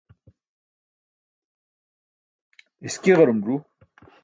iski 2.87 3.11
ġarum 3.17 3.39
ẓu. 3.45 3.55